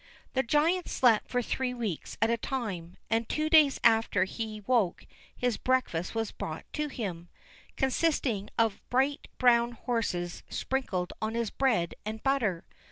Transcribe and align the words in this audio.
The 0.33 0.41
giant 0.41 0.87
slept 0.89 1.29
for 1.29 1.43
three 1.43 1.75
weeks 1.75 2.17
at 2.23 2.31
a 2.31 2.35
time, 2.35 2.97
and 3.11 3.29
two 3.29 3.51
days 3.51 3.79
after 3.83 4.23
he 4.23 4.61
woke 4.65 5.05
his 5.37 5.57
breakfast 5.57 6.15
was 6.15 6.31
brought 6.31 6.65
to 6.73 6.87
him, 6.87 7.29
consisting 7.77 8.49
of 8.57 8.81
bright 8.89 9.27
brown 9.37 9.73
horses 9.73 10.41
sprinkled 10.49 11.13
on 11.21 11.35
his 11.35 11.51
bread 11.51 11.93
and 12.03 12.23
butter. 12.23 12.63